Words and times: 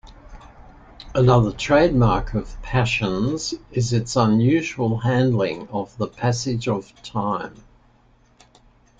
Another 1.13 1.51
trademark 1.51 2.33
of 2.33 2.59
"Passions" 2.63 3.53
is 3.71 3.93
its 3.93 4.15
unusual 4.15 4.97
handling 4.97 5.67
of 5.67 5.95
the 5.99 6.07
passage 6.07 6.67
of 6.67 6.91
time. 7.03 7.63